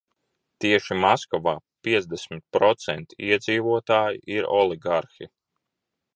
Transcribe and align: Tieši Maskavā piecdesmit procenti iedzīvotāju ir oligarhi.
Tieši 0.63 0.95
Maskavā 1.03 1.53
piecdesmit 1.87 2.41
procenti 2.57 3.21
iedzīvotāju 3.29 4.27
ir 4.39 4.51
oligarhi. 4.63 5.31